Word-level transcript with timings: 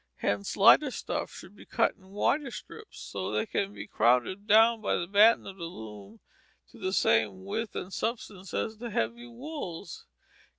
Hence 0.15 0.57
lighter 0.57 0.89
stuffs 0.89 1.33
should 1.35 1.55
be 1.55 1.63
cut 1.67 1.93
in 1.93 2.07
wider 2.07 2.49
strips, 2.49 3.13
as 3.15 3.33
they 3.33 3.45
can 3.45 3.65
then 3.65 3.73
be 3.75 3.85
crowded 3.85 4.47
down 4.47 4.81
by 4.81 4.95
the 4.95 5.05
batten 5.05 5.45
of 5.45 5.57
the 5.57 5.65
loom 5.65 6.21
to 6.71 6.79
the 6.79 6.91
same 6.91 7.45
width 7.45 7.75
and 7.75 7.93
substance 7.93 8.51
as 8.51 8.79
the 8.79 8.89
heavy 8.89 9.27
wools. 9.27 10.07